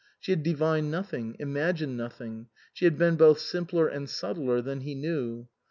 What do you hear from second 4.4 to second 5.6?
than he knew.